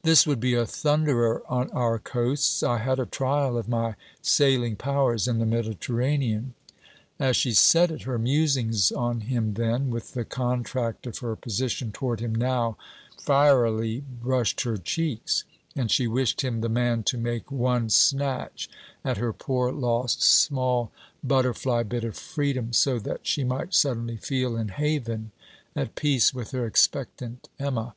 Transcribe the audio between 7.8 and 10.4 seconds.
it, her musings on him then, with the